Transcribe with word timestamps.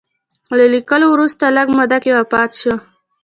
له 0.57 0.65
لیکلو 0.73 1.05
وروسته 1.09 1.43
لږ 1.57 1.67
موده 1.77 1.97
کې 2.03 2.11
وفات 2.17 2.51
شو. 2.59 2.73